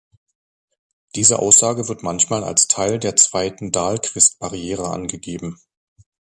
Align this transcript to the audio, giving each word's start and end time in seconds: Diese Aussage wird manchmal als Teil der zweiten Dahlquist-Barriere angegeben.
Diese 1.13 1.37
Aussage 1.37 1.87
wird 1.87 2.01
manchmal 2.01 2.43
als 2.43 2.67
Teil 2.67 2.97
der 2.97 3.15
zweiten 3.15 3.71
Dahlquist-Barriere 3.71 4.89
angegeben. 4.89 5.59